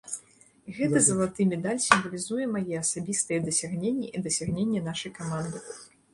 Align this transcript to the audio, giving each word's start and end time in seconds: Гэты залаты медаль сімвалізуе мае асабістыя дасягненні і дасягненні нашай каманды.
Гэты 0.77 1.01
залаты 1.07 1.45
медаль 1.51 1.81
сімвалізуе 1.87 2.47
мае 2.55 2.75
асабістыя 2.83 3.39
дасягненні 3.51 4.07
і 4.15 4.25
дасягненні 4.31 4.85
нашай 4.89 5.11
каманды. 5.21 5.57